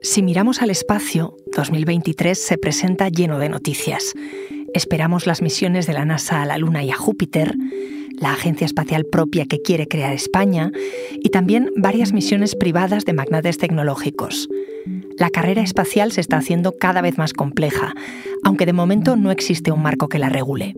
[0.00, 4.14] Si miramos al espacio, 2023 se presenta lleno de noticias.
[4.72, 7.56] Esperamos las misiones de la NASA a la Luna y a Júpiter,
[8.20, 10.70] la agencia espacial propia que quiere crear España
[11.12, 14.48] y también varias misiones privadas de magnates tecnológicos.
[15.18, 17.92] La carrera espacial se está haciendo cada vez más compleja,
[18.44, 20.76] aunque de momento no existe un marco que la regule.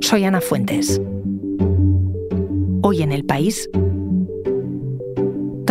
[0.00, 1.00] Soy Ana Fuentes.
[2.82, 3.68] Hoy en el país,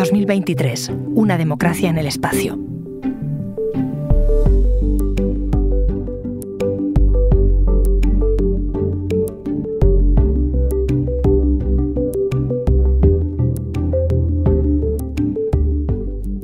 [0.06, 2.60] 2023, una democracia en el espacio.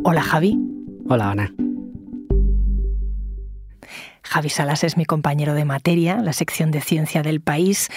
[0.04, 0.58] Hola Javi.
[1.08, 1.54] Hola Ana.
[4.24, 7.90] Javi Salas es mi compañero de materia, la sección de ciencia del país.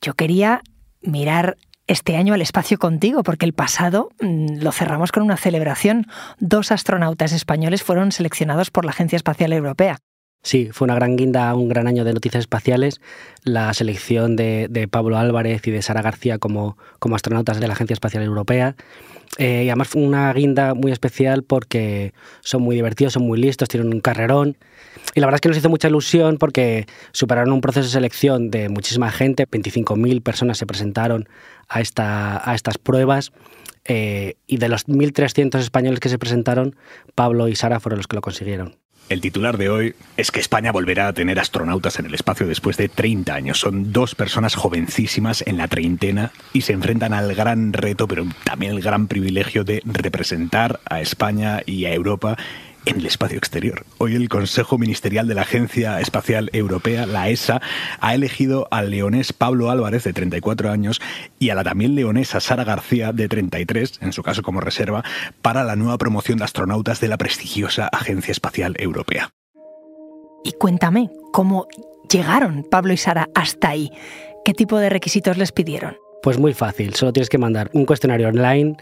[0.00, 0.62] Yo quería
[1.02, 6.06] mirar este año al espacio contigo, porque el pasado mm, lo cerramos con una celebración.
[6.38, 9.98] Dos astronautas españoles fueron seleccionados por la Agencia Espacial Europea.
[10.42, 13.00] Sí, fue una gran guinda, un gran año de noticias espaciales.
[13.42, 17.94] La selección de, Pablo Álvarez y de Sara García como, como astronautas de la Agencia
[17.94, 18.76] Espacial Europea.
[19.38, 23.68] Eh, y además fue una guinda muy especial porque son muy divertidos, son muy listos,
[23.68, 24.56] tienen un carrerón.
[25.14, 28.50] Y la verdad es que nos hizo mucha ilusión porque superaron un proceso de selección
[28.50, 31.28] de muchísima gente, 25.000 personas se presentaron
[31.68, 33.32] a, esta, a estas pruebas.
[33.88, 36.74] Eh, y de los 1.300 españoles que se presentaron,
[37.14, 38.76] Pablo y Sara fueron los que lo consiguieron.
[39.08, 42.76] El titular de hoy es que España volverá a tener astronautas en el espacio después
[42.76, 43.60] de 30 años.
[43.60, 48.72] Son dos personas jovencísimas en la treintena y se enfrentan al gran reto, pero también
[48.72, 52.36] el gran privilegio de representar a España y a Europa
[52.86, 53.84] en el espacio exterior.
[53.98, 57.60] Hoy el Consejo Ministerial de la Agencia Espacial Europea, la ESA,
[58.00, 61.02] ha elegido al leonés Pablo Álvarez, de 34 años,
[61.38, 65.04] y a la también leonesa Sara García, de 33, en su caso como reserva,
[65.42, 69.30] para la nueva promoción de astronautas de la prestigiosa Agencia Espacial Europea.
[70.44, 71.66] Y cuéntame, ¿cómo
[72.08, 73.90] llegaron Pablo y Sara hasta ahí?
[74.44, 75.96] ¿Qué tipo de requisitos les pidieron?
[76.22, 78.76] Pues muy fácil, solo tienes que mandar un cuestionario online,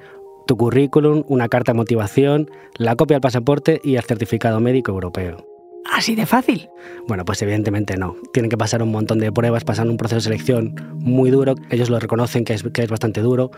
[0.46, 5.54] tu currículum, una carta de motivación, la copia del pasaporte y el certificado médico europeo.
[5.92, 6.70] ¿Así de fácil?
[7.06, 8.16] Bueno, pues evidentemente no.
[8.32, 11.54] Tienen que pasar un montón de pruebas, pasan un proceso de selección muy duro.
[11.70, 13.50] Ellos lo reconocen que es, que es bastante duro.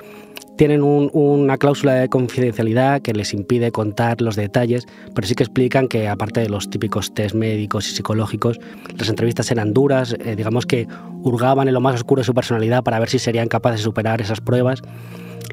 [0.57, 5.87] Tienen una cláusula de confidencialidad que les impide contar los detalles, pero sí que explican
[5.87, 8.59] que aparte de los típicos test médicos y psicológicos,
[8.99, 10.89] las entrevistas eran duras, eh, digamos que
[11.23, 14.21] hurgaban en lo más oscuro de su personalidad para ver si serían capaces de superar
[14.21, 14.83] esas pruebas.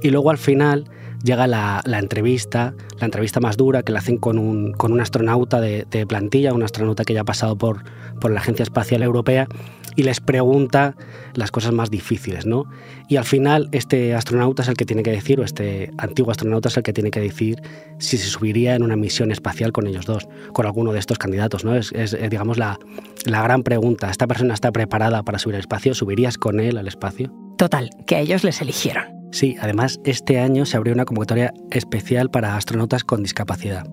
[0.02, 0.86] Y luego al final
[1.24, 5.60] llega la, entrevista, la entrevista más dura que la hacen con un, con un astronauta
[5.62, 7.84] de, plantilla, un astronauta que ya ha pasado por,
[8.20, 9.48] por la Agencia Espacial Europea
[9.96, 10.96] y les pregunta
[11.36, 12.66] las cosas más difíciles, ¿no?
[13.08, 16.70] Y al final este astronauta es el que tiene que decir, o este antiguo astronauta
[16.70, 17.62] es el que tiene que decir
[18.00, 21.64] si se subiría en una misión espacial con ellos dos, con alguno de estos candidatos,
[21.64, 21.76] ¿no?
[21.76, 22.80] Es, es digamos, la,
[23.26, 24.10] la gran pregunta.
[24.10, 25.94] ¿Esta persona está preparada para subir al espacio?
[25.94, 27.32] ¿Subirías con él al espacio?
[27.58, 29.06] Total, que a ellos les eligieron.
[29.32, 33.86] Sí, además este año se abrió una convocatoria especial para astronautas con discapacidad.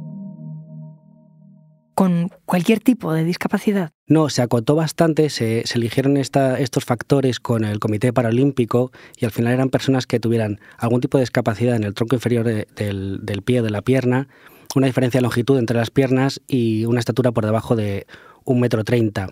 [1.95, 3.91] ¿Con cualquier tipo de discapacidad?
[4.07, 9.53] No, se acotó bastante, se, eligieron estos factores con el Comité Paralímpico y al final
[9.53, 13.61] eran personas que tuvieran algún tipo de discapacidad en el tronco inferior del, del pie
[13.61, 14.29] o de la pierna,
[14.75, 18.07] una diferencia de longitud entre las piernas y una estatura por debajo de
[18.45, 19.29] un metro treinta.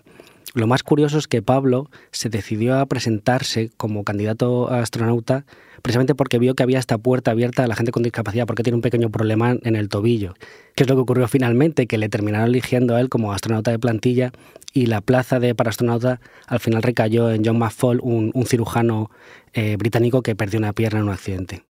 [0.53, 5.45] Lo más curioso es que Pablo se decidió a presentarse como candidato a astronauta
[5.81, 8.75] precisamente porque vio que había esta puerta abierta a la gente con discapacidad, porque tiene
[8.75, 10.33] un pequeño problema en el tobillo.
[10.75, 11.87] ¿Qué es lo que ocurrió finalmente?
[11.87, 14.31] Que le terminaron eligiendo a él como astronauta de plantilla
[14.73, 19.11] y la plaza de para astronauta al final recayó en John McFall, un, cirujano
[19.53, 21.63] eh, británico que perdió una pierna en un accidente.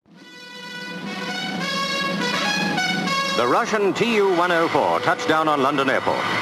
[3.35, 5.87] The Russian Tu-104 touched down on London.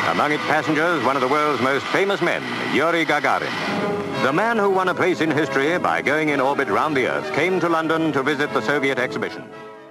[0.08, 2.42] Among its passengers, one of the world's most famous men,
[2.74, 3.52] Yuri Gagarin.
[4.24, 7.34] The man who won a place in history by going in orbit round the Earth
[7.34, 9.44] came to London to visit the Soviet exhibition.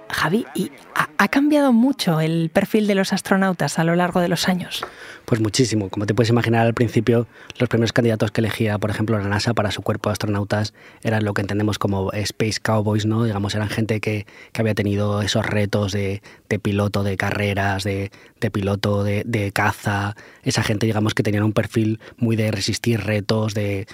[0.09, 4.47] Javi, ¿y ha, cambiado mucho el perfil de los astronautas a lo largo de los
[4.47, 4.85] años?
[5.25, 5.89] Pues muchísimo.
[5.89, 7.27] Como te puedes imaginar, al principio
[7.57, 10.73] los primeros candidatos que elegía, por ejemplo, la NASA para su cuerpo de astronautas
[11.03, 13.25] eran lo que entendemos como Space Cowboys, ¿no?
[13.25, 16.21] Digamos, eran gente que, que había tenido esos retos de,
[16.61, 18.09] piloto de carreras, de,
[18.51, 20.15] piloto de, caza.
[20.43, 23.85] Esa gente, digamos, que tenían un perfil muy de resistir retos, de,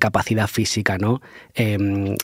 [0.00, 1.20] capacidad física, ¿no?
[1.54, 2.16] Eh,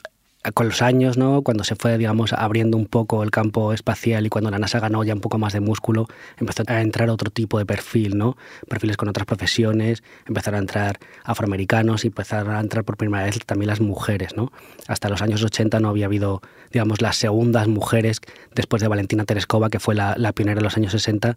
[0.53, 1.43] con los años, ¿no?
[1.43, 5.03] cuando se fue digamos, abriendo un poco el campo espacial y cuando la NASA ganó
[5.03, 6.07] ya un poco más de músculo,
[6.37, 8.37] empezó a entrar otro tipo de perfil, ¿no?
[8.69, 13.39] perfiles con otras profesiones, empezaron a entrar afroamericanos y empezaron a entrar por primera vez
[13.47, 14.37] también las mujeres.
[14.37, 14.53] ¿no?
[14.87, 16.43] Hasta los años 80 no había habido
[16.73, 18.21] digamos, las segundas mujeres
[18.55, 21.35] después de Valentina Tereskova, que fue la, la pionera en los años 60,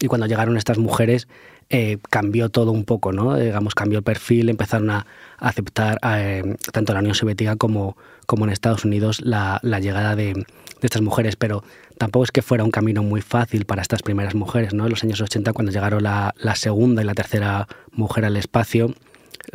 [0.00, 1.28] y cuando llegaron estas mujeres
[1.72, 3.36] eh, cambió todo un poco, ¿no?
[3.36, 5.06] Digamos, cambió el perfil, empezaron a,
[5.38, 7.96] aceptar eh, tanto la Unión Soviética como,
[8.30, 10.46] como en Estados Unidos la, llegada de,
[10.82, 11.64] estas mujeres, pero
[11.98, 14.84] tampoco es que fuera un camino muy fácil para estas primeras mujeres, ¿no?
[14.84, 18.94] En los años 80, cuando llegaron la, la segunda y la tercera mujer al espacio,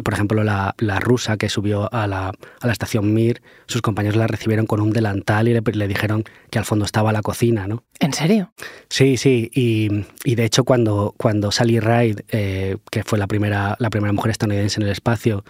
[0.04, 4.28] por ejemplo, la, rusa que subió a la, a la, estación Mir, sus compañeros la
[4.28, 7.86] recibieron con un delantal y le, dijeron que al fondo estaba la cocina, ¿no?
[8.02, 8.52] ¿En serio?
[8.90, 9.50] Sí, sí.
[9.54, 14.32] Y, de hecho, cuando, cuando Sally Ride, eh, que fue la primera, la primera mujer
[14.32, 15.46] estadounidense en el espacio,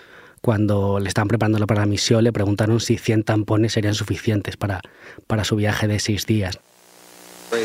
[0.46, 4.80] cuando le estaban preparando para la misión, le preguntaron si 100 tampones serían suficientes para,
[5.26, 6.60] para su viaje de seis días.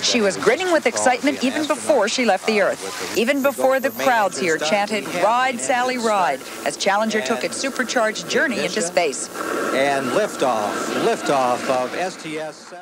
[0.03, 2.81] She was grinning with excitement even before she left the Earth,
[3.19, 8.65] even before the crowds here chanted "Ride, Sally, Ride" as Challenger took its supercharged journey
[8.65, 9.29] into space.
[9.75, 10.73] And liftoff,
[11.05, 12.79] liftoff of STS-7.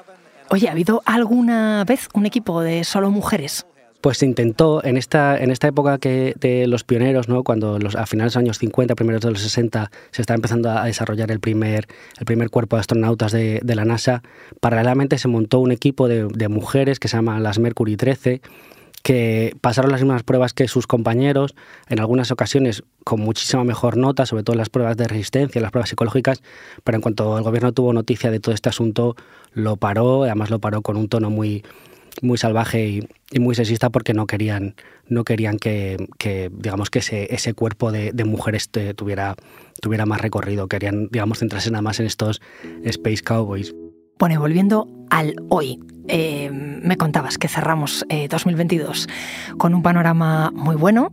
[0.51, 3.67] Oye, ¿ha habido alguna vez un equipo de solo mujeres?
[4.01, 7.43] Pues se intentó en esta, en esta época que de los pioneros, ¿no?
[7.43, 10.71] cuando los, a finales de los años 50, primeros de los 60, se estaba empezando
[10.71, 11.87] a desarrollar el primer,
[12.19, 14.23] el primer cuerpo de astronautas de, la NASA,
[14.61, 18.41] paralelamente se montó un equipo de, mujeres que se llama las Mercury 13,
[19.03, 21.55] que pasaron las mismas pruebas que sus compañeros,
[21.89, 25.91] en algunas ocasiones con muchísima mejor nota, sobre todo las pruebas de resistencia, las pruebas
[25.91, 26.43] psicológicas,
[26.85, 29.17] pero en cuanto el gobierno tuvo noticia de todo este asunto,
[29.53, 31.65] lo paró, además lo paró con un tono muy,
[32.23, 32.89] muy salvaje
[33.31, 34.75] y, muy sexista porque no querían,
[35.07, 36.09] no querían que,
[36.53, 39.35] digamos, que ese, cuerpo de, mujeres tuviera,
[39.81, 40.69] tuviera más recorrido.
[40.69, 42.41] Querían, digamos, centrarse nada más en estos
[42.85, 43.75] Space Cowboys.
[44.19, 45.79] Bueno, volviendo al hoy,
[46.09, 51.13] eh, me contabas que cerramos 2022 eh, con un panorama muy bueno.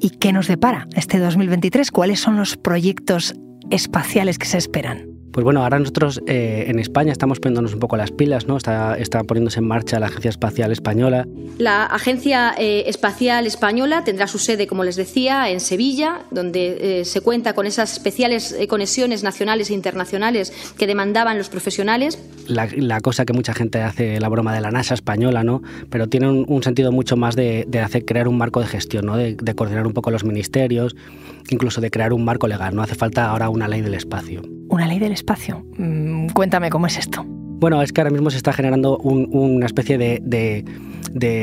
[0.00, 1.90] ¿Y qué nos depara este 2023?
[1.90, 3.34] ¿Cuáles son los proyectos
[3.70, 5.13] espaciales que se esperan?
[5.34, 8.56] Pues bueno, ahora nosotros eh, en España estamos poniéndonos un poco las pilas, ¿no?
[8.56, 11.26] Está, está poniéndose en marcha la Agencia Espacial Española.
[11.58, 17.04] La Agencia eh, Espacial Española tendrá su sede, como les decía, en Sevilla, donde eh,
[17.04, 22.16] se cuenta con esas especiales conexiones nacionales e internacionales que demandaban los profesionales.
[22.46, 25.62] La, cosa que mucha gente hace, la broma de la NASA española, ¿no?
[25.90, 29.16] Pero tiene un, sentido mucho más de, hacer crear un marco de gestión, ¿no?
[29.16, 30.94] De, de coordinar un poco los ministerios,
[31.50, 32.76] incluso de crear un marco legal.
[32.76, 34.42] No hace falta ahora una ley del espacio.
[34.68, 35.64] Una ley del espacio.
[35.76, 37.24] Mm, cuéntame cómo es esto.
[37.64, 40.64] Bueno, es que ahora mismo se está generando una especie de,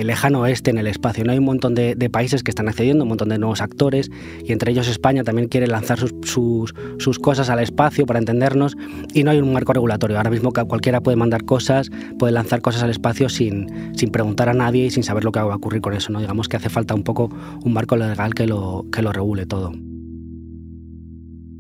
[0.03, 1.23] lejano oeste en el espacio.
[1.23, 1.31] ¿no?
[1.31, 4.12] Hay un montón de, países que están accediendo, un montón de nuevos actores,
[4.45, 6.73] y entre ellos España también quiere lanzar sus,
[7.19, 8.77] cosas al espacio para entendernos,
[9.15, 10.17] y no hay un marco regulatorio.
[10.17, 11.89] Ahora mismo cualquiera puede mandar cosas,
[12.19, 15.39] puede lanzar cosas al espacio sin, sin preguntar a nadie y sin saber lo que
[15.39, 16.12] va a ocurrir con eso.
[16.12, 16.19] ¿no?
[16.19, 17.31] Digamos que hace falta un poco
[17.63, 19.71] un marco legal que lo, que lo regule todo.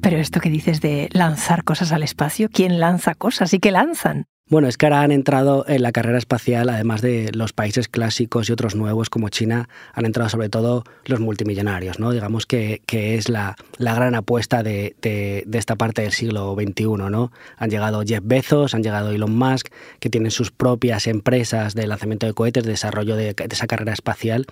[0.01, 4.25] Pero esto que dices de lanzar cosas al espacio, ¿quién lanza cosas y qué lanzan?
[4.51, 8.49] Bueno, es que ahora han entrado en la carrera espacial, además de los países clásicos
[8.49, 12.11] y otros nuevos como China, han entrado sobre todo los multimillonarios, ¿no?
[12.11, 16.83] Digamos que, que es la, la, gran apuesta de, de, esta parte del siglo XXI,
[17.09, 17.31] ¿no?
[17.55, 19.69] Han llegado Jeff Bezos, han llegado Elon Musk,
[20.01, 24.47] que tienen sus propias empresas de lanzamiento de cohetes, de desarrollo de, esa carrera espacial,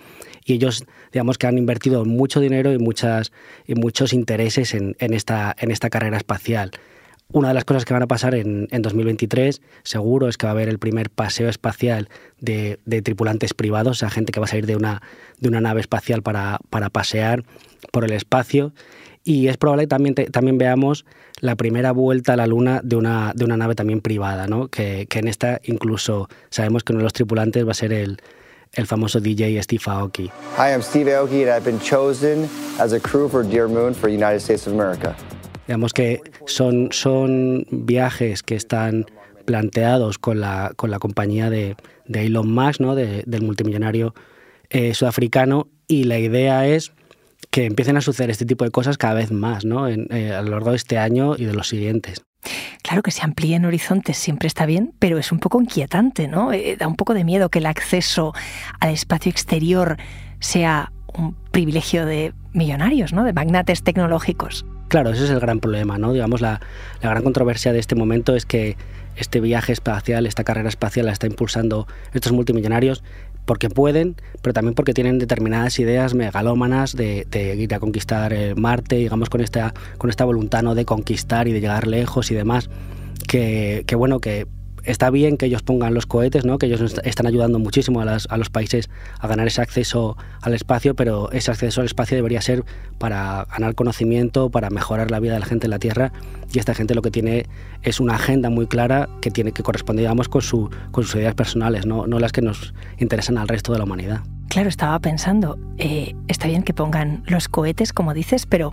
[0.46, 3.32] y ellos, digamos que han invertido mucho dinero y, muchas,
[3.66, 6.70] y muchos intereses en, en, esta, en esta carrera espacial.
[7.32, 10.54] Una de las cosas que van a pasar en, 2023, seguro, es que va a
[10.54, 12.08] haber el primer paseo espacial
[12.40, 15.00] de, tripulantes privados, a gente que va a salir de una,
[15.38, 16.58] de una nave espacial para,
[16.92, 17.44] pasear
[17.92, 18.72] por el espacio.
[19.22, 21.04] Y es probable que también, también veamos
[21.38, 24.66] la primera vuelta a la Luna de una, de una nave también privada, ¿no?
[24.66, 28.18] que, en esta incluso sabemos que uno de los tripulantes va a ser el,
[28.72, 30.32] el famoso DJ Steve Aoki.
[30.58, 32.48] Hi, I'm Steve Aoki and I've been chosen
[32.80, 35.14] as a crew for Dear Moon for United States of America.
[35.70, 39.06] Digamos que son, son viajes que están
[39.44, 41.76] planteados con la, con la compañía de,
[42.08, 42.96] de Elon Musk, ¿no?
[42.96, 44.12] del multimillonario
[44.68, 46.90] eh, sudafricano, y la idea es
[47.50, 49.86] que empiecen a suceder este tipo de cosas cada vez más ¿no?
[49.86, 52.20] Eh, a lo largo de este año y de los siguientes.
[52.82, 56.52] Claro que se amplíen horizontes siempre está bien, pero es un poco inquietante, ¿no?
[56.52, 58.32] Eh, da un poco de miedo que el acceso
[58.80, 59.98] al espacio exterior
[60.40, 63.24] sea un privilegio de millonarios, ¿no?
[63.24, 64.64] De magnates tecnológicos.
[64.88, 66.12] Claro, ese es el gran problema, ¿no?
[66.12, 66.60] Digamos, la,
[67.00, 68.76] gran controversia de este momento es que
[69.16, 73.02] este viaje espacial, esta carrera espacial la está impulsando estos multimillonarios
[73.44, 77.26] porque pueden, pero también porque tienen determinadas ideas megalómanas de,
[77.56, 80.74] ir a conquistar eh, Marte, digamos, con esta, con esta voluntad ¿no?
[80.74, 82.68] de conquistar y de llegar lejos y demás
[83.28, 84.48] que bueno, que
[84.84, 86.58] está bien que ellos pongan los cohetes, ¿no?
[86.58, 91.30] que ellos están ayudando muchísimo a, los países a ganar ese acceso al espacio, pero
[91.32, 92.64] ese acceso al espacio debería ser
[92.98, 96.12] para ganar conocimiento, para mejorar la vida de la gente en la Tierra,
[96.52, 97.46] y esta gente lo que tiene
[97.82, 101.34] es una agenda muy clara que tiene que corresponder digamos, con, su, con sus ideas
[101.34, 102.06] personales, ¿no?
[102.06, 104.20] no las que nos interesan al resto de la humanidad.
[104.48, 108.72] Claro, estaba pensando, eh, está bien que pongan los cohetes, como dices, pero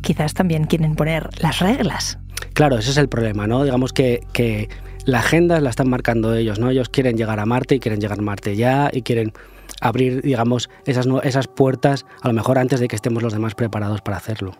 [0.00, 2.18] quizás también quieren poner las reglas.
[2.54, 3.64] Claro, ese es el problema, ¿no?
[3.64, 4.68] Digamos que, que
[5.04, 6.70] la agenda la están marcando ellos, ¿no?
[6.70, 9.32] Ellos quieren llegar a Marte y quieren llegar a Marte ya y quieren
[9.80, 14.00] abrir, digamos, esas, esas puertas a lo mejor antes de que estemos los demás preparados
[14.00, 14.54] para hacerlo.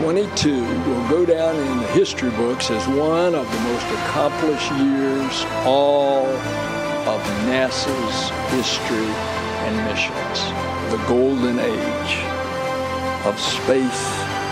[0.00, 5.46] 22 will go down in the history books as one of the most accomplished years
[5.64, 6.26] all
[7.06, 9.08] of NASA's history
[9.66, 10.52] and missions.
[10.90, 12.18] The golden age
[13.24, 14.04] of space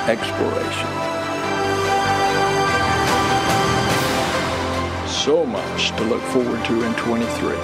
[0.08, 1.11] exploration.
[5.24, 7.54] So much to look forward to in 23.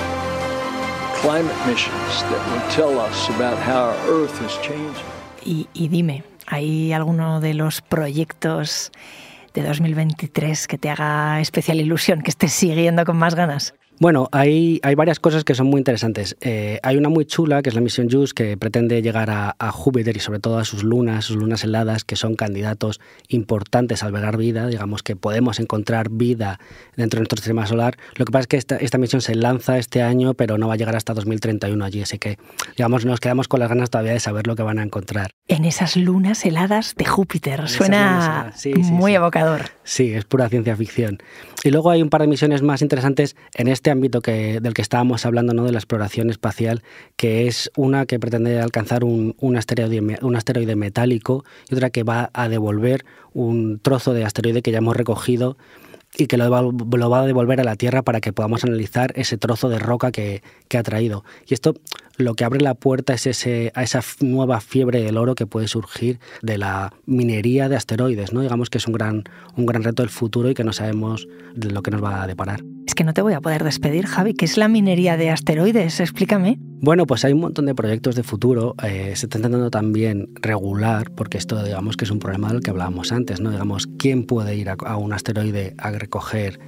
[1.20, 5.04] Climate missions that will tell us about how our Earth is changing.
[5.44, 8.92] Y, dime, ¿hay alguno de los proyectos
[9.54, 13.74] de 2023 que te haga especial ilusión, que estés siguiendo con más ganas?
[14.00, 16.36] Bueno, hay, hay varias cosas que son muy interesantes.
[16.40, 20.16] Eh, hay una muy chula, que es la misión JUICE, que pretende llegar a, Júpiter
[20.16, 24.36] y sobre todo a sus lunas, sus lunas heladas, que son candidatos importantes a albergar
[24.36, 24.68] vida.
[24.68, 26.60] Digamos que podemos encontrar vida
[26.96, 27.96] dentro de nuestro sistema solar.
[28.14, 30.74] Lo que pasa es que esta, esta misión se lanza este año, pero no va
[30.74, 32.02] a llegar hasta 2031 allí.
[32.02, 32.38] Así que,
[32.76, 35.37] digamos, nos quedamos con las ganas todavía de saber lo que van a encontrar.
[35.48, 37.68] En esas lunas heladas de Júpiter.
[37.68, 38.52] Suena
[38.82, 39.70] muy evocador.
[39.82, 41.18] Sí, es pura ciencia ficción.
[41.64, 44.74] Y luego hay un par de misiones más interesantes en este este ámbito que, del
[44.74, 45.64] que estábamos hablando, ¿no?
[45.64, 46.82] de la exploración espacial,
[47.16, 52.02] que es una que pretende alcanzar un, un, asteroide, un asteroide metálico y otra que
[52.02, 55.56] va a devolver un trozo de asteroide que ya hemos recogido
[56.16, 59.12] y que lo va, lo va, a devolver a la Tierra para que podamos analizar
[59.16, 61.24] ese trozo de roca que, que ha traído.
[61.46, 61.74] Y esto
[62.16, 65.68] lo que abre la puerta es ese, a esa nueva fiebre del oro que puede
[65.68, 68.32] surgir de la minería de asteroides.
[68.32, 68.40] ¿no?
[68.40, 69.24] Digamos que es un gran,
[69.56, 72.26] un gran reto del futuro y que no sabemos de lo que nos va a
[72.26, 72.60] deparar.
[72.88, 74.32] Es que no te voy a poder despedir, Javi.
[74.32, 76.00] ¿Qué es la minería de asteroides?
[76.00, 76.56] Explícame.
[76.80, 78.74] Bueno, pues hay un montón de proyectos de futuro.
[78.82, 82.70] Eh, se está intentando también regular, porque esto digamos que es un problema del que
[82.70, 83.50] hablábamos antes, ¿no?
[83.50, 86.58] Digamos, ¿quién puede ir a, un asteroide a recoger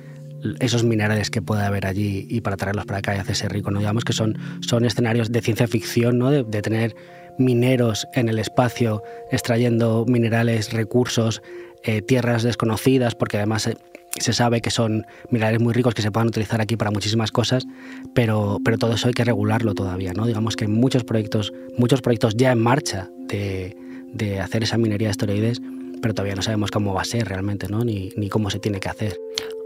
[0.59, 3.71] esos minerales que puede haber allí y para traerlos para acá y hacerse rico.
[3.71, 3.79] ¿no?
[3.79, 6.31] Digamos que son, son escenarios de ciencia ficción, ¿no?
[6.31, 6.95] de, tener
[7.39, 11.43] mineros en el espacio extrayendo minerales, recursos,
[11.83, 13.77] eh, tierras desconocidas, porque además eh,
[14.19, 17.67] se sabe que son minerales muy ricos que se pueden utilizar aquí para muchísimas cosas,
[18.15, 20.13] pero, pero todo eso hay que regularlo todavía.
[20.13, 20.27] ¿no?
[20.27, 23.77] Digamos que hay muchos proyectos, muchos proyectos ya en marcha de,
[24.13, 25.61] de hacer esa minería de asteroides,
[26.03, 27.85] pero todavía no sabemos cómo va a ser realmente, ¿no?
[27.85, 29.17] ni, ni cómo se tiene que hacer.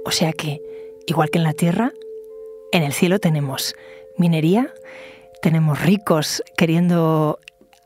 [0.05, 0.61] O sea que,
[1.07, 1.93] igual que en la Tierra,
[2.73, 3.75] en el cielo tenemos
[4.19, 4.73] minería,
[5.41, 7.39] tenemos ricos queriendo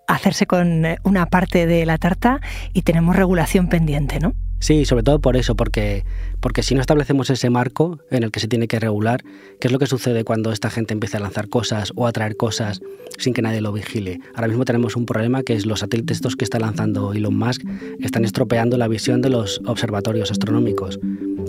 [0.07, 2.41] hacerse con una parte de la tarta
[2.73, 4.33] y tenemos regulación pendiente, ¿no?
[4.61, 6.05] Sí, sobre todo por eso, porque,
[6.41, 9.23] porque si no establecemos ese marco en el que se tiene que regular,
[9.61, 12.37] ¿qué es lo que sucede cuando esta gente empieza a lanzar cosas o a traer
[12.37, 12.81] cosas
[13.19, 14.21] sin que nadie lo vigile?
[14.35, 17.63] Ahora mismo tenemos un problema que es los satélites estos que está lanzando Elon Musk
[18.01, 20.99] están estropeando la visión de los observatorios astronómicos.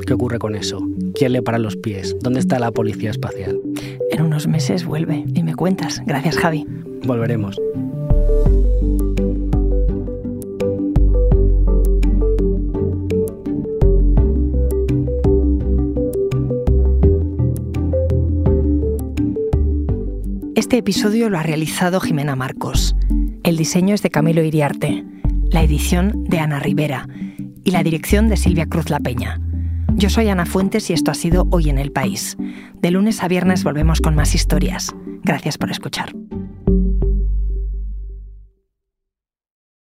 [0.06, 0.80] ¿Qué ocurre con eso?
[1.16, 2.16] ¿Quién le para los pies?
[2.22, 3.60] ¿Dónde está la policía espacial?
[4.12, 6.02] En unos meses vuelve y me cuentas.
[6.06, 6.66] Gracias, Javi.
[7.04, 7.60] Volveremos.
[20.70, 22.96] Este episodio lo ha realizado Jimena Marcos.
[23.42, 25.04] El diseño es de Camilo Iriarte,
[25.50, 27.08] la edición de Ana Rivera
[27.64, 29.42] y la dirección de Silvia Cruz La Peña.
[29.96, 32.38] Yo soy Ana Fuentes y esto ha sido Hoy en el País.
[32.84, 34.94] De lunes a viernes volvemos con más historias.
[35.24, 36.14] Gracias por escuchar.